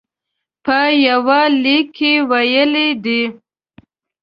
[0.65, 0.77] په
[1.07, 3.21] یوه لیک کې ویلي دي.